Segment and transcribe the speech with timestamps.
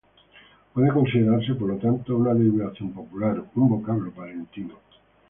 [0.73, 4.79] Puede considerase, por lo tanto, una derivación popular, un vocablo palentino.